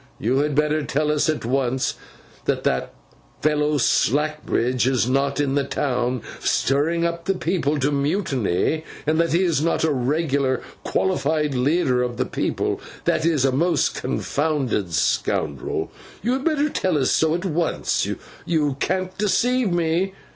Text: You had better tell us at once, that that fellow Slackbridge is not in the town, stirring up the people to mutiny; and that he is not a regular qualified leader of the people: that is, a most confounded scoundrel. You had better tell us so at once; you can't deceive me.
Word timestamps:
You 0.19 0.37
had 0.39 0.55
better 0.55 0.81
tell 0.83 1.11
us 1.11 1.29
at 1.29 1.45
once, 1.45 1.93
that 2.45 2.63
that 2.63 2.91
fellow 3.43 3.77
Slackbridge 3.77 4.87
is 4.87 5.07
not 5.07 5.39
in 5.39 5.53
the 5.53 5.63
town, 5.63 6.23
stirring 6.39 7.05
up 7.05 7.25
the 7.25 7.35
people 7.35 7.77
to 7.77 7.91
mutiny; 7.91 8.83
and 9.05 9.19
that 9.19 9.31
he 9.31 9.43
is 9.43 9.61
not 9.61 9.83
a 9.83 9.91
regular 9.91 10.63
qualified 10.83 11.53
leader 11.53 12.01
of 12.01 12.17
the 12.17 12.25
people: 12.25 12.81
that 13.05 13.27
is, 13.27 13.45
a 13.45 13.51
most 13.51 13.93
confounded 13.93 14.91
scoundrel. 14.91 15.91
You 16.23 16.33
had 16.33 16.45
better 16.45 16.67
tell 16.69 16.97
us 16.97 17.11
so 17.11 17.35
at 17.35 17.45
once; 17.45 18.07
you 18.43 18.77
can't 18.79 19.15
deceive 19.19 19.71
me. 19.71 20.13